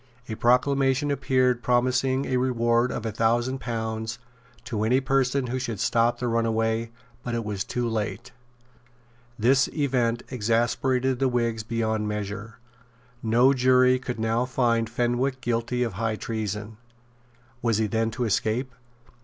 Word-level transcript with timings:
A 0.27 0.33
proclamation 0.33 1.11
appeared 1.11 1.61
promising 1.61 2.25
a 2.25 2.37
reward 2.37 2.91
of 2.91 3.05
a 3.05 3.11
thousand 3.11 3.59
pounds 3.61 4.17
to 4.63 4.83
any 4.83 4.99
person 4.99 5.45
who 5.45 5.59
should 5.59 5.79
stop 5.79 6.17
the 6.17 6.27
runaway; 6.27 6.89
but 7.21 7.35
it 7.35 7.45
was 7.45 7.63
too 7.63 7.87
late. 7.87 8.31
This 9.37 9.67
event 9.67 10.23
exasperated 10.31 11.19
the 11.19 11.27
Whigs 11.29 11.61
beyond 11.61 12.07
measure. 12.07 12.57
No 13.21 13.53
jury 13.53 13.99
could 13.99 14.19
now 14.19 14.43
find 14.43 14.89
Fenwick 14.89 15.39
guilty 15.39 15.83
of 15.83 15.93
high 15.93 16.15
treason. 16.15 16.77
Was 17.61 17.77
he 17.77 17.85
then 17.85 18.09
to 18.09 18.23
escape? 18.23 18.73